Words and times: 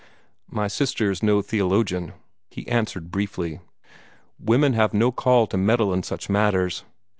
"My 0.49 0.67
sister 0.67 1.11
is 1.11 1.21
no 1.21 1.43
theologian," 1.43 2.13
he 2.49 2.67
answered 2.67 3.11
briefly. 3.11 3.59
"Women 4.39 4.73
have 4.73 4.95
no 4.95 5.11
call 5.11 5.45
to 5.45 5.57
meddle 5.57 5.89
with 5.89 6.05
such 6.05 6.27
matters. 6.27 6.83